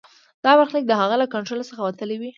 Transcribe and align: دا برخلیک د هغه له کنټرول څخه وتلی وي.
دا 0.43 0.51
برخلیک 0.59 0.85
د 0.87 0.93
هغه 1.01 1.15
له 1.21 1.27
کنټرول 1.33 1.61
څخه 1.69 1.81
وتلی 1.83 2.15
وي. 2.19 2.29